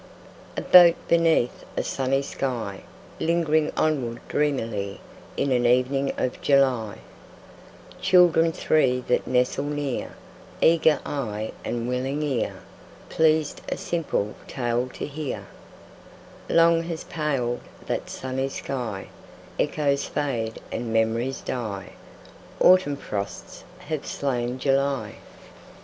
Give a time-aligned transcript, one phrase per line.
[0.57, 2.81] A boat beneath a sunny sky,
[3.19, 4.99] Lingering onward dreamily
[5.37, 6.97] In an evening of July—
[8.01, 10.13] Children three that nestle near,
[10.59, 12.63] Eager eye and willing ear,
[13.09, 15.45] Pleased a simple tale to hear—
[16.49, 19.05] Long has paled that sunny sky:
[19.59, 21.89] Echoes fade and memories die.
[22.59, 25.17] Autumn frosts have slain July.